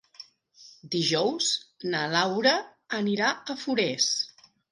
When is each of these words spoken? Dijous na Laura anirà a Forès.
Dijous 0.95 1.49
na 1.91 2.01
Laura 2.15 2.55
anirà 3.03 3.31
a 3.55 3.59
Forès. 3.67 4.09